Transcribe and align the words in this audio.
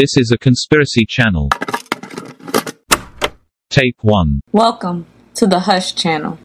This 0.00 0.16
is 0.16 0.32
a 0.32 0.38
conspiracy 0.38 1.04
channel. 1.06 1.50
Tape 3.68 3.98
1. 4.00 4.40
Welcome 4.50 5.04
to 5.34 5.46
the 5.46 5.60
Hush 5.60 5.94
Channel. 5.94 6.38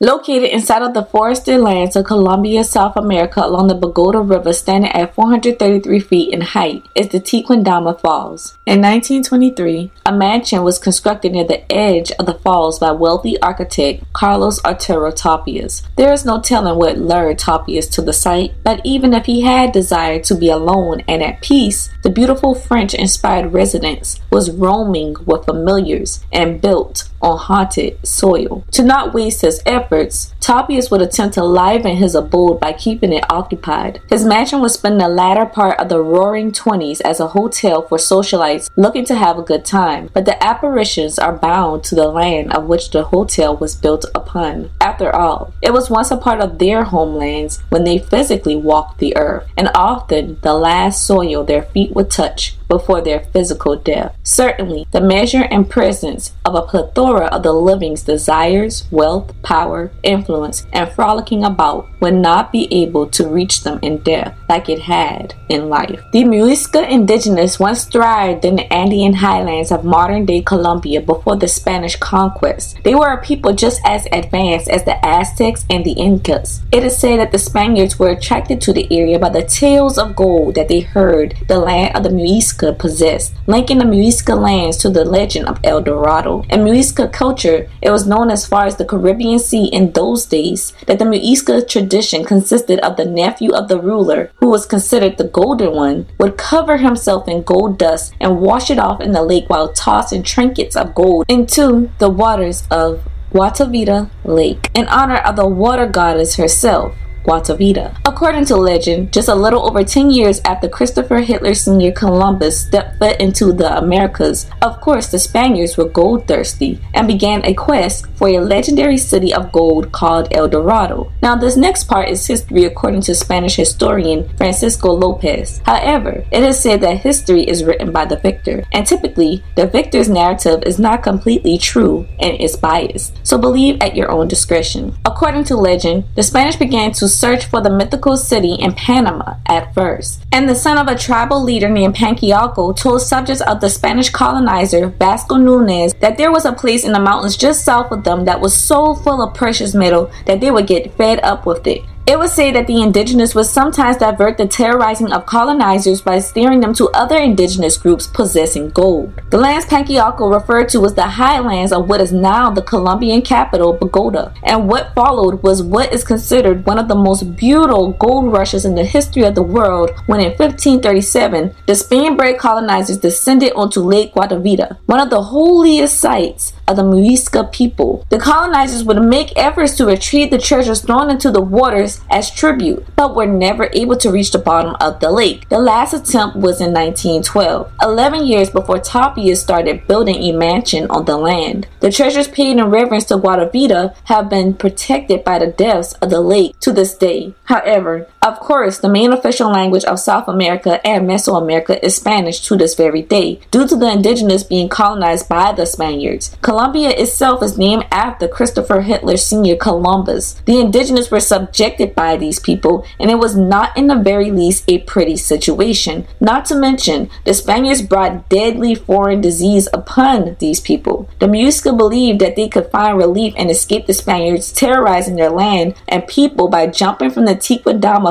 Located 0.00 0.50
inside 0.50 0.82
of 0.82 0.94
the 0.94 1.02
forested 1.02 1.60
lands 1.60 1.96
of 1.96 2.04
Colombia, 2.04 2.62
South 2.62 2.94
America, 2.96 3.44
along 3.44 3.66
the 3.66 3.74
Bogota 3.74 4.20
River, 4.20 4.52
standing 4.52 4.92
at 4.92 5.12
433 5.12 5.98
feet 5.98 6.32
in 6.32 6.40
height, 6.40 6.84
is 6.94 7.08
the 7.08 7.18
Tequendama 7.18 8.00
Falls. 8.00 8.56
In 8.64 8.80
1923, 8.80 9.90
a 10.06 10.12
mansion 10.12 10.62
was 10.62 10.78
constructed 10.78 11.32
near 11.32 11.42
the 11.42 11.70
edge 11.72 12.12
of 12.12 12.26
the 12.26 12.34
falls 12.34 12.78
by 12.78 12.92
wealthy 12.92 13.42
architect 13.42 14.04
Carlos 14.12 14.64
Arturo 14.64 15.10
Tapias. 15.10 15.82
There 15.96 16.12
is 16.12 16.24
no 16.24 16.40
telling 16.40 16.78
what 16.78 16.98
lured 16.98 17.40
Tapias 17.40 17.90
to 17.90 18.00
the 18.00 18.12
site, 18.12 18.52
but 18.62 18.80
even 18.84 19.12
if 19.12 19.26
he 19.26 19.40
had 19.40 19.72
desired 19.72 20.22
to 20.24 20.36
be 20.36 20.48
alone 20.48 21.02
and 21.08 21.24
at 21.24 21.42
peace, 21.42 21.90
the 22.04 22.10
beautiful 22.10 22.54
French-inspired 22.54 23.52
residence 23.52 24.20
was 24.30 24.52
roaming 24.52 25.16
with 25.26 25.44
familiars 25.44 26.24
and 26.32 26.62
built 26.62 27.08
on 27.20 27.36
haunted 27.36 27.98
soil. 28.06 28.64
To 28.70 28.84
not 28.84 29.12
waste 29.12 29.42
his 29.42 29.60
Tapias 29.90 30.90
would 30.90 31.02
attempt 31.02 31.34
to 31.34 31.44
liven 31.44 31.96
his 31.96 32.14
abode 32.14 32.60
by 32.60 32.72
keeping 32.72 33.12
it 33.12 33.24
occupied. 33.30 34.00
His 34.08 34.24
mansion 34.24 34.60
would 34.60 34.70
spend 34.70 35.00
the 35.00 35.08
latter 35.08 35.46
part 35.46 35.78
of 35.78 35.88
the 35.88 36.02
roaring 36.02 36.52
20s 36.52 37.00
as 37.02 37.20
a 37.20 37.28
hotel 37.28 37.82
for 37.82 37.98
socialites 37.98 38.70
looking 38.76 39.04
to 39.06 39.14
have 39.14 39.38
a 39.38 39.42
good 39.42 39.64
time, 39.64 40.10
but 40.12 40.24
the 40.24 40.42
apparitions 40.42 41.18
are 41.18 41.36
bound 41.36 41.84
to 41.84 41.94
the 41.94 42.08
land 42.08 42.52
of 42.54 42.64
which 42.64 42.90
the 42.90 43.04
hotel 43.04 43.56
was 43.56 43.74
built 43.74 44.04
upon. 44.14 44.70
After 44.80 45.14
all, 45.14 45.52
it 45.62 45.72
was 45.72 45.90
once 45.90 46.10
a 46.10 46.16
part 46.16 46.40
of 46.40 46.58
their 46.58 46.84
homelands 46.84 47.60
when 47.68 47.84
they 47.84 47.98
physically 47.98 48.56
walked 48.56 48.98
the 48.98 49.16
earth, 49.16 49.46
and 49.56 49.70
often 49.74 50.38
the 50.42 50.54
last 50.54 51.04
soil 51.04 51.44
their 51.44 51.62
feet 51.62 51.92
would 51.92 52.10
touch 52.10 52.57
before 52.68 53.00
their 53.00 53.20
physical 53.20 53.76
death. 53.76 54.14
Certainly, 54.22 54.86
the 54.90 55.00
measure 55.00 55.44
and 55.50 55.68
presence 55.68 56.32
of 56.44 56.54
a 56.54 56.62
plethora 56.62 57.26
of 57.26 57.42
the 57.42 57.52
living's 57.52 58.02
desires, 58.02 58.84
wealth, 58.90 59.34
power, 59.42 59.90
influence, 60.02 60.66
and 60.72 60.90
frolicking 60.92 61.44
about 61.44 61.88
would 62.00 62.14
not 62.14 62.52
be 62.52 62.72
able 62.72 63.06
to 63.08 63.26
reach 63.26 63.62
them 63.62 63.78
in 63.82 63.98
death 63.98 64.36
like 64.48 64.68
it 64.68 64.80
had 64.80 65.34
in 65.48 65.68
life. 65.68 66.00
The 66.12 66.24
Muisca 66.24 66.88
indigenous 66.88 67.58
once 67.58 67.84
thrived 67.84 68.44
in 68.44 68.56
the 68.56 68.72
Andean 68.72 69.14
highlands 69.14 69.72
of 69.72 69.84
modern 69.84 70.26
day 70.26 70.42
Colombia 70.42 71.00
before 71.00 71.36
the 71.36 71.48
Spanish 71.48 71.96
conquest. 71.96 72.78
They 72.84 72.94
were 72.94 73.12
a 73.12 73.22
people 73.22 73.52
just 73.52 73.80
as 73.84 74.06
advanced 74.12 74.68
as 74.68 74.84
the 74.84 75.04
Aztecs 75.04 75.64
and 75.70 75.84
the 75.84 75.92
Incas. 75.92 76.60
It 76.72 76.84
is 76.84 76.98
said 76.98 77.18
that 77.20 77.32
the 77.32 77.38
Spaniards 77.38 77.98
were 77.98 78.10
attracted 78.10 78.60
to 78.62 78.72
the 78.72 78.86
area 78.90 79.18
by 79.18 79.30
the 79.30 79.42
tales 79.42 79.98
of 79.98 80.16
gold 80.16 80.54
that 80.54 80.68
they 80.68 80.80
heard 80.80 81.34
the 81.48 81.58
land 81.58 81.96
of 81.96 82.02
the 82.02 82.10
Muisca 82.10 82.57
Muisca 82.58 82.76
possessed, 82.76 83.34
linking 83.46 83.78
the 83.78 83.84
Muisca 83.84 84.38
lands 84.38 84.76
to 84.78 84.90
the 84.90 85.04
legend 85.04 85.46
of 85.46 85.60
El 85.64 85.80
Dorado. 85.80 86.42
In 86.50 86.60
Muisca 86.60 87.12
culture, 87.12 87.68
it 87.80 87.90
was 87.90 88.06
known 88.06 88.30
as 88.30 88.46
far 88.46 88.66
as 88.66 88.76
the 88.76 88.84
Caribbean 88.84 89.38
Sea 89.38 89.66
in 89.66 89.92
those 89.92 90.26
days 90.26 90.72
that 90.86 90.98
the 90.98 91.04
Muisca 91.04 91.66
tradition 91.66 92.24
consisted 92.24 92.80
of 92.80 92.96
the 92.96 93.04
nephew 93.04 93.52
of 93.52 93.68
the 93.68 93.80
ruler, 93.80 94.30
who 94.36 94.48
was 94.48 94.66
considered 94.66 95.16
the 95.16 95.24
golden 95.24 95.72
one, 95.72 96.06
would 96.18 96.36
cover 96.36 96.78
himself 96.78 97.28
in 97.28 97.42
gold 97.42 97.78
dust 97.78 98.12
and 98.20 98.40
wash 98.40 98.70
it 98.70 98.78
off 98.78 99.00
in 99.00 99.12
the 99.12 99.22
lake 99.22 99.48
while 99.48 99.72
tossing 99.72 100.22
trinkets 100.22 100.76
of 100.76 100.94
gold 100.94 101.26
into 101.28 101.90
the 101.98 102.10
waters 102.10 102.64
of 102.70 103.06
Guatavita 103.32 104.10
Lake 104.24 104.70
in 104.74 104.88
honor 104.88 105.18
of 105.18 105.36
the 105.36 105.46
water 105.46 105.86
goddess 105.86 106.36
herself. 106.36 106.94
Guatavita. 107.28 107.94
According 108.06 108.46
to 108.46 108.56
legend, 108.56 109.12
just 109.12 109.28
a 109.28 109.34
little 109.34 109.68
over 109.68 109.84
10 109.84 110.10
years 110.10 110.40
after 110.46 110.66
Christopher 110.66 111.18
Hitler 111.18 111.52
Sr. 111.52 111.92
Columbus 111.92 112.60
stepped 112.60 112.98
foot 112.98 113.20
into 113.20 113.52
the 113.52 113.76
Americas, 113.76 114.48
of 114.62 114.80
course 114.80 115.08
the 115.08 115.18
Spaniards 115.18 115.76
were 115.76 115.88
gold 115.88 116.26
thirsty 116.26 116.80
and 116.94 117.06
began 117.06 117.44
a 117.44 117.52
quest 117.52 118.06
for 118.14 118.28
a 118.28 118.40
legendary 118.40 118.96
city 118.96 119.34
of 119.34 119.52
gold 119.52 119.92
called 119.92 120.28
El 120.32 120.48
Dorado. 120.48 121.12
Now 121.22 121.36
this 121.36 121.56
next 121.56 121.84
part 121.84 122.08
is 122.08 122.26
history 122.26 122.64
according 122.64 123.02
to 123.02 123.14
Spanish 123.14 123.56
historian 123.56 124.28
Francisco 124.38 124.90
Lopez. 124.92 125.60
However, 125.66 126.24
it 126.32 126.42
is 126.42 126.58
said 126.58 126.80
that 126.80 127.02
history 127.02 127.42
is 127.42 127.62
written 127.62 127.92
by 127.92 128.06
the 128.06 128.16
victor, 128.16 128.64
and 128.72 128.86
typically 128.86 129.44
the 129.54 129.66
victor's 129.66 130.08
narrative 130.08 130.62
is 130.64 130.78
not 130.78 131.02
completely 131.02 131.58
true 131.58 132.06
and 132.20 132.40
is 132.40 132.56
biased, 132.56 133.18
so 133.22 133.36
believe 133.36 133.76
at 133.82 133.94
your 133.94 134.10
own 134.10 134.28
discretion. 134.28 134.96
According 135.04 135.44
to 135.44 135.56
legend, 135.56 136.04
the 136.14 136.22
Spanish 136.22 136.56
began 136.56 136.92
to 136.92 137.08
search 137.18 137.46
for 137.46 137.60
the 137.60 137.70
mythical 137.70 138.16
city 138.16 138.54
in 138.54 138.72
Panama 138.72 139.34
at 139.46 139.74
first. 139.74 140.22
And 140.30 140.48
the 140.48 140.54
son 140.54 140.78
of 140.78 140.86
a 140.86 140.98
tribal 140.98 141.42
leader 141.42 141.68
named 141.68 141.96
Panquiaco 141.96 142.76
told 142.76 143.02
subjects 143.02 143.42
of 143.42 143.60
the 143.60 143.70
Spanish 143.70 144.10
colonizer 144.10 144.88
Vasco 144.88 145.36
Nunez 145.36 145.94
that 145.94 146.16
there 146.16 146.30
was 146.30 146.44
a 146.44 146.52
place 146.52 146.84
in 146.84 146.92
the 146.92 147.00
mountains 147.00 147.36
just 147.36 147.64
south 147.64 147.90
of 147.90 148.04
them 148.04 148.24
that 148.26 148.40
was 148.40 148.54
so 148.56 148.94
full 148.94 149.20
of 149.20 149.34
precious 149.34 149.74
metal 149.74 150.10
that 150.26 150.40
they 150.40 150.50
would 150.50 150.66
get 150.66 150.94
fed 150.94 151.18
up 151.22 151.44
with 151.44 151.66
it. 151.66 151.82
It 152.08 152.18
was 152.18 152.32
said 152.32 152.54
that 152.54 152.66
the 152.66 152.80
indigenous 152.80 153.34
would 153.34 153.44
sometimes 153.44 153.98
divert 153.98 154.38
the 154.38 154.48
terrorizing 154.48 155.12
of 155.12 155.26
colonizers 155.26 156.00
by 156.00 156.20
steering 156.20 156.60
them 156.60 156.72
to 156.72 156.88
other 156.94 157.18
indigenous 157.18 157.76
groups 157.76 158.06
possessing 158.06 158.70
gold. 158.70 159.12
The 159.28 159.36
lands 159.36 159.66
Panquiaco 159.66 160.32
referred 160.32 160.70
to 160.70 160.86
as 160.86 160.94
the 160.94 161.02
highlands 161.02 161.70
of 161.70 161.86
what 161.86 162.00
is 162.00 162.10
now 162.10 162.48
the 162.48 162.62
Colombian 162.62 163.20
capital, 163.20 163.74
Bogota, 163.74 164.32
and 164.42 164.66
what 164.66 164.94
followed 164.94 165.42
was 165.42 165.62
what 165.62 165.92
is 165.92 166.02
considered 166.02 166.64
one 166.64 166.78
of 166.78 166.88
the 166.88 166.94
most 166.94 167.36
beautiful 167.36 167.92
gold 167.92 168.32
rushes 168.32 168.64
in 168.64 168.74
the 168.74 168.86
history 168.86 169.24
of 169.24 169.34
the 169.34 169.42
world 169.42 169.90
when 170.06 170.20
in 170.20 170.30
1537 170.30 171.54
the 171.66 171.74
Spain-bred 171.74 172.38
colonizers 172.38 172.96
descended 172.96 173.52
onto 173.52 173.80
Lake 173.80 174.14
Guatavita, 174.14 174.78
one 174.86 174.98
of 175.00 175.10
the 175.10 175.24
holiest 175.24 176.00
sites 176.00 176.54
of 176.66 176.76
the 176.76 176.82
Muisca 176.82 177.52
people. 177.52 178.06
The 178.08 178.18
colonizers 178.18 178.84
would 178.84 179.02
make 179.02 179.36
efforts 179.36 179.76
to 179.76 179.86
retrieve 179.86 180.30
the 180.30 180.38
treasures 180.38 180.80
thrown 180.80 181.10
into 181.10 181.30
the 181.30 181.42
waters 181.42 181.97
as 182.10 182.30
tribute, 182.30 182.84
but 182.96 183.14
were 183.14 183.26
never 183.26 183.68
able 183.72 183.96
to 183.96 184.10
reach 184.10 184.32
the 184.32 184.38
bottom 184.38 184.76
of 184.80 185.00
the 185.00 185.10
lake. 185.10 185.48
The 185.48 185.58
last 185.58 185.92
attempt 185.92 186.36
was 186.36 186.60
in 186.60 186.72
1912, 186.72 187.72
11 187.82 188.26
years 188.26 188.50
before 188.50 188.78
Tapias 188.78 189.38
started 189.38 189.86
building 189.86 190.16
a 190.22 190.32
mansion 190.32 190.86
on 190.90 191.04
the 191.04 191.16
land. 191.16 191.66
The 191.80 191.92
treasures 191.92 192.28
paid 192.28 192.56
in 192.56 192.64
reverence 192.64 193.04
to 193.06 193.16
Guatavita 193.16 193.94
have 194.04 194.28
been 194.28 194.54
protected 194.54 195.24
by 195.24 195.38
the 195.38 195.46
depths 195.46 195.94
of 195.94 196.10
the 196.10 196.20
lake 196.20 196.58
to 196.60 196.72
this 196.72 196.94
day. 196.94 197.34
However, 197.44 198.08
of 198.22 198.40
course, 198.40 198.78
the 198.78 198.88
main 198.88 199.12
official 199.12 199.50
language 199.50 199.84
of 199.84 200.00
South 200.00 200.28
America 200.28 200.84
and 200.86 201.08
Mesoamerica 201.08 201.78
is 201.82 201.94
Spanish 201.94 202.40
to 202.40 202.56
this 202.56 202.74
very 202.74 203.02
day, 203.02 203.40
due 203.50 203.66
to 203.66 203.76
the 203.76 203.90
indigenous 203.90 204.42
being 204.42 204.68
colonized 204.68 205.28
by 205.28 205.52
the 205.52 205.66
Spaniards. 205.66 206.36
Colombia 206.42 206.90
itself 206.90 207.42
is 207.42 207.56
named 207.56 207.86
after 207.92 208.26
Christopher 208.26 208.80
Hitler 208.80 209.16
Sr. 209.16 209.56
Columbus. 209.56 210.34
The 210.46 210.60
indigenous 210.60 211.10
were 211.10 211.20
subjected 211.20 211.94
by 211.94 212.16
these 212.16 212.40
people, 212.40 212.84
and 212.98 213.10
it 213.10 213.18
was 213.18 213.36
not 213.36 213.76
in 213.76 213.86
the 213.86 213.94
very 213.94 214.30
least 214.30 214.64
a 214.68 214.78
pretty 214.78 215.16
situation. 215.16 216.06
Not 216.20 216.44
to 216.46 216.56
mention, 216.56 217.10
the 217.24 217.34
Spaniards 217.34 217.82
brought 217.82 218.28
deadly 218.28 218.74
foreign 218.74 219.20
disease 219.20 219.68
upon 219.72 220.36
these 220.40 220.60
people. 220.60 221.08
The 221.20 221.26
Muisca 221.26 221.76
believed 221.76 222.20
that 222.20 222.36
they 222.36 222.48
could 222.48 222.70
find 222.70 222.98
relief 222.98 223.34
and 223.36 223.50
escape 223.50 223.86
the 223.86 223.94
Spaniards 223.94 224.52
terrorizing 224.52 225.16
their 225.16 225.30
land 225.30 225.74
and 225.86 226.06
people 226.06 226.48
by 226.48 226.66
jumping 226.66 227.10
from 227.10 227.24
the 227.24 227.36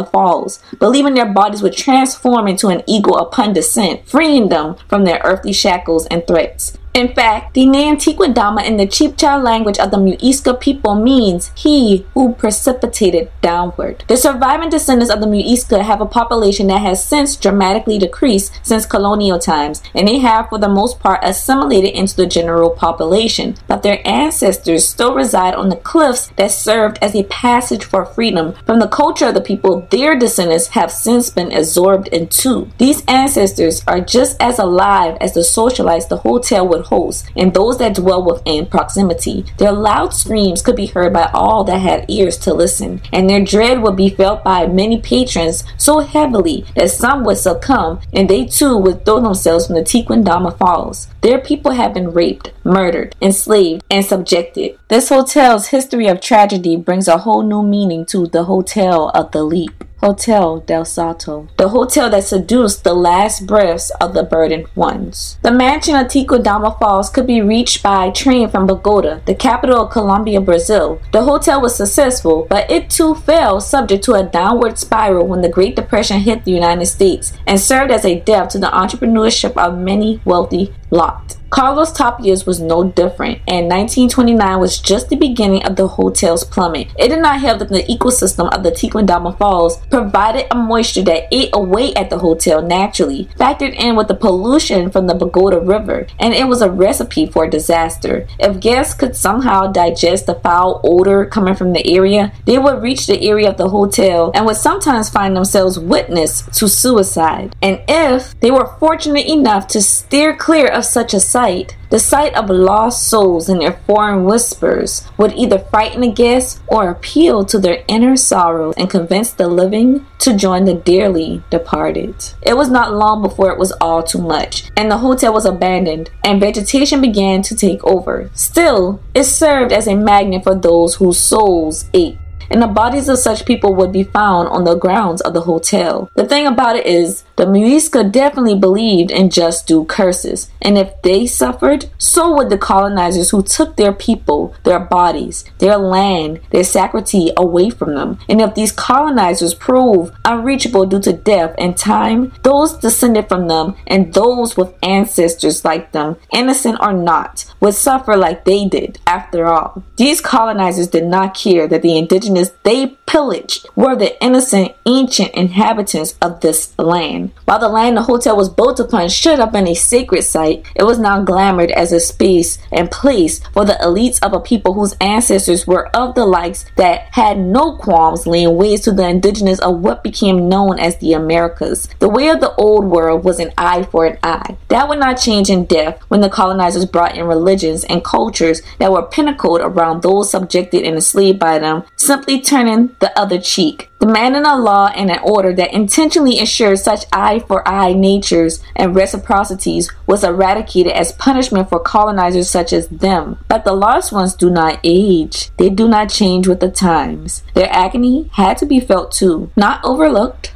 Falls, 0.05 0.59
believing 0.79 1.13
their 1.13 1.31
bodies 1.31 1.61
would 1.61 1.75
transform 1.75 2.47
into 2.47 2.67
an 2.67 2.83
eagle 2.87 3.17
upon 3.17 3.53
descent, 3.53 4.07
freeing 4.07 4.49
them 4.49 4.75
from 4.87 5.03
their 5.03 5.21
earthly 5.23 5.53
shackles 5.53 6.05
and 6.07 6.25
threats. 6.25 6.77
In 6.97 7.13
fact, 7.13 7.53
the 7.53 7.67
name 7.67 7.97
Tequendama 7.97 8.65
in 8.65 8.77
the 8.77 8.87
Chibcha 8.87 9.39
language 9.43 9.77
of 9.77 9.91
the 9.91 9.97
Muisca 9.97 10.59
people 10.59 10.95
means 10.95 11.51
he 11.55 12.07
who 12.15 12.33
precipitated 12.33 13.29
downward. 13.39 14.03
The 14.07 14.17
surviving 14.17 14.71
descendants 14.71 15.13
of 15.13 15.21
the 15.21 15.27
Muisca 15.27 15.83
have 15.83 16.01
a 16.01 16.07
population 16.07 16.65
that 16.67 16.81
has 16.81 17.05
since 17.05 17.35
dramatically 17.35 17.99
decreased 17.99 18.59
since 18.63 18.87
colonial 18.87 19.37
times, 19.37 19.83
and 19.93 20.07
they 20.07 20.17
have 20.17 20.49
for 20.49 20.57
the 20.57 20.67
most 20.67 20.99
part 20.99 21.19
assimilated 21.21 21.91
into 21.91 22.15
the 22.15 22.25
general 22.25 22.71
population. 22.71 23.55
But 23.67 23.83
their 23.83 24.01
ancestors 24.03 24.87
still 24.87 25.13
reside 25.13 25.53
on 25.53 25.69
the 25.69 25.75
cliffs 25.75 26.31
that 26.37 26.49
served 26.49 26.97
as 26.99 27.13
a 27.13 27.25
passage 27.25 27.83
for 27.83 28.05
freedom 28.05 28.55
from 28.65 28.79
the 28.79 28.87
culture 28.87 29.27
of 29.27 29.35
the 29.35 29.41
people 29.41 29.87
their 29.91 30.17
descendants 30.17 30.69
have 30.69 30.91
since 30.91 31.29
been 31.29 31.51
absorbed 31.51 32.07
into. 32.07 32.71
These 32.79 33.03
ancestors 33.07 33.83
are 33.87 34.01
just 34.01 34.35
as 34.41 34.57
alive 34.57 35.15
as 35.21 35.35
the 35.35 35.41
socialites 35.41 36.07
the 36.07 36.17
hotel 36.17 36.67
would 36.67 36.86
host 36.87 37.29
and 37.35 37.53
those 37.53 37.77
that 37.77 37.95
dwell 37.95 38.23
within 38.23 38.65
proximity. 38.65 39.45
Their 39.57 39.71
loud 39.71 40.13
screams 40.13 40.61
could 40.61 40.75
be 40.75 40.87
heard 40.87 41.13
by 41.13 41.29
all 41.33 41.63
that 41.65 41.79
had 41.79 42.09
ears 42.09 42.37
to 42.39 42.53
listen, 42.53 43.01
and 43.13 43.29
their 43.29 43.43
dread 43.43 43.81
would 43.81 43.95
be 43.95 44.09
felt 44.09 44.43
by 44.43 44.67
many 44.67 44.99
patrons 45.01 45.63
so 45.77 45.99
heavily 45.99 46.65
that 46.75 46.91
some 46.91 47.23
would 47.23 47.37
succumb 47.37 47.99
and 48.13 48.29
they 48.29 48.45
too 48.45 48.77
would 48.77 49.05
throw 49.05 49.19
themselves 49.19 49.67
from 49.67 49.75
the 49.75 49.81
Tequendama 49.81 50.57
Falls. 50.57 51.07
Their 51.21 51.39
people 51.39 51.71
have 51.71 51.93
been 51.93 52.11
raped, 52.11 52.51
murdered, 52.63 53.15
enslaved, 53.21 53.83
and 53.89 54.05
subjected. 54.05 54.77
This 54.87 55.09
hotel's 55.09 55.67
history 55.67 56.07
of 56.07 56.21
tragedy 56.21 56.75
brings 56.75 57.07
a 57.07 57.19
whole 57.19 57.43
new 57.43 57.63
meaning 57.63 58.05
to 58.07 58.27
the 58.27 58.45
Hotel 58.45 59.09
of 59.09 59.31
the 59.31 59.43
Leap. 59.43 59.83
Hotel 59.99 60.59
del 60.59 60.85
Salto, 60.85 61.47
the 61.57 61.69
hotel 61.69 62.09
that 62.11 62.23
seduced 62.23 62.83
the 62.83 62.93
last 62.93 63.47
breaths 63.47 63.89
of 63.99 64.13
the 64.13 64.21
burdened 64.21 64.67
ones. 64.75 65.39
The 65.41 65.51
mansion 65.51 65.95
of 65.95 66.05
Tequendama 66.05 66.77
Falls 66.77 67.09
could 67.09 67.25
be 67.25 67.41
reached 67.41 67.81
by 67.81 68.11
train 68.11 68.47
from 68.47 68.67
Bogota, 68.67 69.21
the 69.25 69.33
capital 69.33 69.81
of 69.81 69.91
Colombia, 69.91 70.39
Brazil. 70.39 71.01
The 71.11 71.23
hotel 71.23 71.61
was 71.61 71.75
successful, 71.75 72.45
but 72.47 72.69
it 72.69 72.91
too 72.91 73.15
fell 73.15 73.59
subject 73.59 74.03
to 74.03 74.13
a 74.13 74.23
downward 74.23 74.77
spiral 74.77 75.25
when 75.25 75.41
the 75.41 75.49
Great 75.49 75.75
Depression 75.75 76.19
hit 76.19 76.45
the 76.45 76.51
United 76.51 76.85
States 76.85 77.33
and 77.47 77.59
served 77.59 77.91
as 77.91 78.05
a 78.05 78.19
death 78.19 78.49
to 78.49 78.59
the 78.59 78.67
entrepreneurship 78.67 79.57
of 79.57 79.79
many 79.79 80.21
wealthy 80.25 80.75
lot. 80.89 81.37
Carlos 81.49 81.93
Tapias 81.93 82.45
was 82.45 82.59
no 82.59 82.83
different, 82.83 83.39
and 83.47 83.69
1929 83.69 84.59
was 84.59 84.79
just 84.79 85.09
the 85.09 85.15
beginning 85.15 85.63
of 85.63 85.77
the 85.77 85.87
hotel's 85.87 86.43
plummet. 86.43 86.89
It 86.99 87.07
did 87.07 87.21
not 87.21 87.39
help 87.39 87.59
that 87.59 87.69
the 87.69 87.83
ecosystem 87.83 88.53
of 88.53 88.63
the 88.63 88.71
Tequendama 88.71 89.37
Falls 89.37 89.77
provided 89.87 90.47
a 90.51 90.55
moisture 90.55 91.03
that 91.03 91.27
ate 91.31 91.49
away 91.53 91.93
at 91.93 92.09
the 92.09 92.19
hotel 92.19 92.61
naturally, 92.61 93.29
factored 93.39 93.73
in 93.75 93.95
with 93.95 94.09
the 94.09 94.15
pollution 94.15 94.91
from 94.91 95.07
the 95.07 95.15
Bogota 95.15 95.59
River, 95.59 96.07
and 96.19 96.33
it 96.33 96.47
was 96.47 96.61
a 96.61 96.69
recipe 96.69 97.25
for 97.25 97.47
disaster. 97.47 98.27
If 98.39 98.59
guests 98.59 98.93
could 98.93 99.15
somehow 99.15 99.67
digest 99.67 100.25
the 100.25 100.35
foul 100.35 100.81
odor 100.83 101.25
coming 101.25 101.55
from 101.55 101.71
the 101.71 101.87
area, 101.87 102.33
they 102.45 102.57
would 102.57 102.81
reach 102.81 103.07
the 103.07 103.21
area 103.21 103.49
of 103.49 103.57
the 103.57 103.69
hotel 103.69 104.31
and 104.35 104.45
would 104.45 104.57
sometimes 104.57 105.09
find 105.09 105.35
themselves 105.35 105.79
witness 105.79 106.41
to 106.57 106.67
suicide. 106.67 107.55
And 107.61 107.81
if 107.87 108.37
they 108.41 108.51
were 108.51 108.75
fortunate 108.79 109.27
enough 109.27 109.67
to 109.69 109.81
steer 109.81 110.35
clear 110.35 110.67
of 110.77 110.85
such 110.85 111.13
a 111.13 111.19
sight, 111.19 111.75
the 111.89 111.99
sight 111.99 112.33
of 112.35 112.49
lost 112.49 113.07
souls 113.07 113.49
in 113.49 113.59
their 113.59 113.79
foreign 113.87 114.23
whispers 114.23 115.07
would 115.17 115.33
either 115.33 115.59
frighten 115.59 116.01
the 116.01 116.11
guests 116.11 116.61
or 116.67 116.89
appeal 116.89 117.43
to 117.45 117.57
their 117.57 117.83
inner 117.87 118.15
sorrows 118.15 118.75
and 118.77 118.89
convince 118.89 119.31
the 119.31 119.47
living 119.47 120.05
to 120.19 120.37
join 120.37 120.65
the 120.65 120.73
dearly 120.73 121.41
departed. 121.49 122.15
It 122.41 122.55
was 122.55 122.69
not 122.69 122.93
long 122.93 123.21
before 123.21 123.51
it 123.51 123.59
was 123.59 123.71
all 123.81 124.03
too 124.03 124.21
much, 124.21 124.69
and 124.77 124.91
the 124.91 124.97
hotel 124.97 125.33
was 125.33 125.45
abandoned, 125.45 126.11
and 126.23 126.39
vegetation 126.39 127.01
began 127.01 127.41
to 127.43 127.55
take 127.55 127.83
over. 127.83 128.29
Still, 128.33 129.01
it 129.13 129.23
served 129.23 129.71
as 129.71 129.87
a 129.87 129.95
magnet 129.95 130.43
for 130.43 130.55
those 130.55 130.95
whose 130.95 131.19
souls 131.19 131.85
ached 131.93 132.19
and 132.49 132.61
the 132.61 132.67
bodies 132.67 133.09
of 133.09 133.17
such 133.17 133.45
people 133.45 133.75
would 133.75 133.91
be 133.91 134.03
found 134.03 134.47
on 134.49 134.63
the 134.63 134.75
grounds 134.75 135.21
of 135.21 135.33
the 135.33 135.41
hotel. 135.41 136.09
The 136.15 136.27
thing 136.27 136.47
about 136.47 136.75
it 136.75 136.85
is, 136.85 137.23
the 137.35 137.45
Muisca 137.45 138.11
definitely 138.11 138.57
believed 138.57 139.11
in 139.11 139.29
just 139.29 139.67
due 139.67 139.85
curses, 139.85 140.49
and 140.61 140.77
if 140.77 141.01
they 141.03 141.27
suffered, 141.27 141.89
so 141.97 142.35
would 142.35 142.49
the 142.49 142.57
colonizers 142.57 143.29
who 143.29 143.43
took 143.43 143.75
their 143.75 143.93
people, 143.93 144.55
their 144.63 144.79
bodies, 144.79 145.45
their 145.59 145.77
land, 145.77 146.39
their 146.51 146.63
sacrity 146.63 147.31
away 147.35 147.69
from 147.69 147.95
them. 147.95 148.19
And 148.27 148.41
if 148.41 148.55
these 148.55 148.71
colonizers 148.71 149.53
prove 149.53 150.11
unreachable 150.25 150.85
due 150.85 151.01
to 151.01 151.13
death 151.13 151.53
and 151.57 151.77
time, 151.77 152.33
those 152.43 152.77
descended 152.77 153.27
from 153.27 153.47
them 153.47 153.75
and 153.85 154.13
those 154.13 154.57
with 154.57 154.73
ancestors 154.83 155.63
like 155.63 155.91
them, 155.91 156.17
innocent 156.33 156.77
or 156.81 156.93
not, 156.93 157.45
would 157.59 157.73
suffer 157.73 158.15
like 158.15 158.45
they 158.45 158.65
did. 158.65 158.99
After 159.07 159.45
all, 159.45 159.83
these 159.97 160.21
colonizers 160.21 160.87
did 160.87 161.05
not 161.05 161.35
care 161.35 161.67
that 161.67 161.81
the 161.81 161.97
indigenous 161.97 162.36
they 162.63 162.97
pillaged 163.05 163.65
were 163.75 163.95
the 163.95 164.21
innocent 164.23 164.75
ancient 164.85 165.31
inhabitants 165.31 166.15
of 166.21 166.41
this 166.41 166.77
land. 166.77 167.31
While 167.45 167.59
the 167.59 167.69
land 167.69 167.97
the 167.97 168.03
hotel 168.03 168.35
was 168.35 168.49
built 168.49 168.79
upon 168.79 169.09
should 169.09 169.39
have 169.39 169.51
been 169.51 169.67
a 169.67 169.73
sacred 169.73 170.23
site, 170.23 170.65
it 170.75 170.83
was 170.83 170.99
now 170.99 171.23
glamored 171.23 171.71
as 171.71 171.91
a 171.91 171.99
space 171.99 172.57
and 172.71 172.91
place 172.91 173.39
for 173.53 173.65
the 173.65 173.77
elites 173.81 174.21
of 174.21 174.33
a 174.33 174.39
people 174.39 174.73
whose 174.73 174.95
ancestors 174.99 175.65
were 175.65 175.87
of 175.95 176.15
the 176.15 176.25
likes 176.25 176.65
that 176.75 177.07
had 177.13 177.39
no 177.39 177.77
qualms 177.77 178.27
laying 178.27 178.55
waste 178.55 178.83
to 178.83 178.91
the 178.91 179.07
indigenous 179.07 179.59
of 179.59 179.79
what 179.79 180.03
became 180.03 180.49
known 180.49 180.77
as 180.77 180.97
the 180.97 181.13
Americas. 181.13 181.87
The 181.99 182.09
way 182.09 182.27
of 182.27 182.41
the 182.41 182.53
old 182.55 182.85
world 182.85 183.23
was 183.23 183.39
an 183.39 183.53
eye 183.57 183.83
for 183.83 184.05
an 184.05 184.17
eye. 184.21 184.57
That 184.67 184.89
would 184.89 184.99
not 184.99 185.15
change 185.15 185.49
in 185.49 185.65
death 185.65 186.01
when 186.09 186.21
the 186.21 186.29
colonizers 186.29 186.85
brought 186.85 187.15
in 187.15 187.25
religions 187.25 187.85
and 187.85 188.03
cultures 188.03 188.61
that 188.79 188.91
were 188.91 189.03
pinnacled 189.03 189.61
around 189.61 190.01
those 190.01 190.29
subjected 190.29 190.83
and 190.83 190.95
enslaved 190.95 191.39
by 191.39 191.59
them, 191.59 191.83
simply 191.95 192.26
turning 192.35 192.95
the 192.99 193.17
other 193.17 193.39
cheek 193.39 193.89
demanding 194.07 194.45
a 194.45 194.55
law 194.55 194.87
and 194.95 195.11
an 195.11 195.19
order 195.21 195.53
that 195.53 195.73
intentionally 195.73 196.39
ensured 196.39 196.79
such 196.79 197.05
eye 197.11 197.39
for 197.39 197.67
eye 197.67 197.93
natures 197.93 198.61
and 198.75 198.95
reciprocities 198.95 199.91
was 200.05 200.23
eradicated 200.23 200.93
as 200.93 201.11
punishment 201.13 201.67
for 201.67 201.79
colonizers 201.79 202.49
such 202.49 202.71
as 202.71 202.87
them. 202.87 203.37
But 203.47 203.65
the 203.65 203.73
lost 203.73 204.11
ones 204.11 204.33
do 204.35 204.49
not 204.49 204.79
age, 204.83 205.49
they 205.57 205.69
do 205.69 205.87
not 205.87 206.09
change 206.09 206.47
with 206.47 206.59
the 206.59 206.71
times. 206.71 207.43
Their 207.53 207.69
agony 207.71 208.29
had 208.33 208.57
to 208.59 208.65
be 208.65 208.79
felt 208.79 209.11
too, 209.11 209.51
not 209.55 209.83
overlooked, 209.83 210.53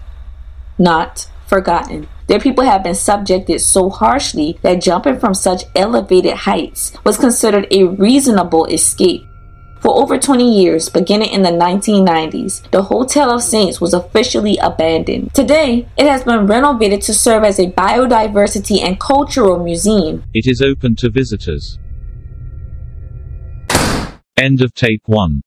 not 0.77 1.27
forgotten. 1.45 2.07
Their 2.27 2.39
people 2.39 2.63
have 2.63 2.83
been 2.83 2.95
subjected 2.95 3.59
so 3.59 3.89
harshly 3.89 4.57
that 4.61 4.81
jumping 4.81 5.19
from 5.19 5.33
such 5.33 5.63
elevated 5.75 6.33
heights 6.33 6.93
was 7.03 7.17
considered 7.17 7.67
a 7.69 7.83
reasonable 7.83 8.65
escape 8.67 9.25
for 9.81 9.99
over 9.99 10.19
20 10.19 10.61
years, 10.61 10.89
beginning 10.89 11.31
in 11.31 11.41
the 11.41 11.49
1990s, 11.49 12.69
the 12.69 12.83
Hotel 12.83 13.31
of 13.31 13.41
Saints 13.41 13.81
was 13.81 13.95
officially 13.95 14.57
abandoned. 14.57 15.33
Today, 15.33 15.87
it 15.97 16.07
has 16.07 16.23
been 16.23 16.45
renovated 16.45 17.01
to 17.03 17.13
serve 17.15 17.43
as 17.43 17.57
a 17.57 17.71
biodiversity 17.71 18.81
and 18.81 18.99
cultural 18.99 19.63
museum. 19.63 20.23
It 20.35 20.45
is 20.45 20.61
open 20.61 20.95
to 20.97 21.09
visitors. 21.09 21.79
End 24.37 24.61
of 24.61 24.73
tape 24.75 25.01
1. 25.07 25.41